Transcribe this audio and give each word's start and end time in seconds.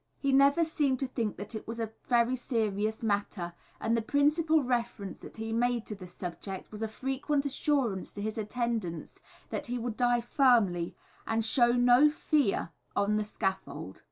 He 0.17 0.31
never 0.31 0.65
seemed 0.65 0.99
to 1.01 1.07
think 1.07 1.37
that 1.37 1.53
it 1.53 1.67
was 1.67 1.79
a 1.79 1.91
very 2.07 2.35
serious 2.35 3.03
matter, 3.03 3.53
and 3.79 3.95
the 3.95 4.01
principal 4.01 4.63
reference 4.63 5.19
that 5.19 5.37
he 5.37 5.53
made 5.53 5.85
to 5.85 5.93
the 5.93 6.07
subject 6.07 6.71
was 6.71 6.81
a 6.81 6.87
frequent 6.87 7.45
assurance 7.45 8.11
to 8.13 8.21
his 8.23 8.39
attendants 8.39 9.19
that 9.51 9.67
he 9.67 9.77
would 9.77 9.95
die 9.97 10.21
firmly 10.21 10.95
and 11.27 11.45
show 11.45 11.73
no 11.73 12.09
fear 12.09 12.71
on 12.95 13.17
the 13.17 13.23
scaffold. 13.23 13.99